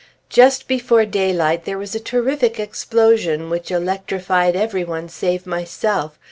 Just 0.29 0.67
before 0.67 1.05
daylight 1.05 1.65
there 1.65 1.77
was 1.77 1.93
a 1.93 1.99
terrific 1.99 2.59
explosion 2.59 3.51
which 3.51 3.69
electrified 3.69 4.55
every 4.55 4.83
one 4.83 5.07
save 5.09 5.45
myself. 5.45 6.17